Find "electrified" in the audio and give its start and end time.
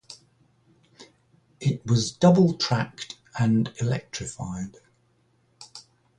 3.79-4.77